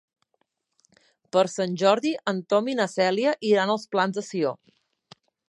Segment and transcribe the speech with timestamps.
[1.35, 4.57] Per Sant Jordi en Tom i na Cèlia iran als Plans de Sió.